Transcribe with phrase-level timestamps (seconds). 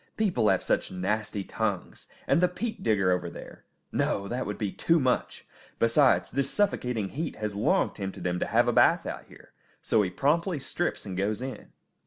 [0.17, 2.07] People have such nasty tongues.
[2.25, 3.65] And the peat digger over there!
[3.91, 5.45] No, that would be too much!
[5.77, 10.01] Besides, this suffocating heat has long tempted him to have a bath out here, so
[10.01, 11.67] he promptly strips and goes in.